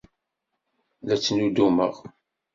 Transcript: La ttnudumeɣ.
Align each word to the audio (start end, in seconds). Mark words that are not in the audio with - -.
La 1.07 1.15
ttnudumeɣ. 1.17 1.95